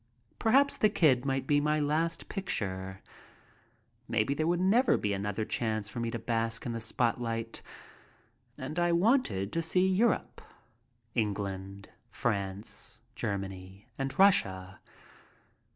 Perhaps 0.39 0.77
"The 0.77 0.89
Kid" 0.89 1.25
might 1.25 1.45
be 1.45 1.61
my 1.61 1.79
last 1.79 2.27
picture. 2.27 3.03
Maybe 4.07 4.33
there 4.33 4.47
would 4.47 4.59
never 4.59 4.97
be 4.97 5.13
another 5.13 5.45
chance 5.45 5.89
for 5.89 5.99
me 5.99 6.09
to 6.09 6.17
bask 6.17 6.65
in 6.65 6.71
the 6.71 6.79
spotlight. 6.79 7.61
And 8.57 8.79
I 8.79 8.93
wanted 8.93 9.53
to 9.53 9.61
see 9.61 9.87
Europe— 9.87 10.41
England, 11.13 11.87
France, 12.09 12.99
Germany, 13.13 13.89
and 13.99 14.17
Russia. 14.17 14.79